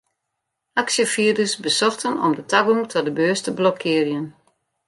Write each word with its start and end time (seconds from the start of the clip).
Aksjefierders 0.73 1.57
besochten 1.61 2.13
om 2.25 2.31
de 2.39 2.45
tagong 2.51 2.83
ta 2.91 2.99
de 3.07 3.13
beurs 3.19 3.41
te 3.43 3.51
blokkearjen. 3.59 4.25